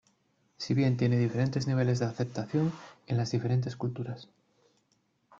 [0.57, 2.73] Si bien tiene diferentes niveles de aceptación
[3.05, 4.29] en las diferentes culturas.